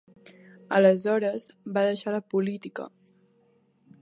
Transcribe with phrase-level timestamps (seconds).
[0.77, 1.45] Aleshores
[1.77, 2.89] va deixar la política.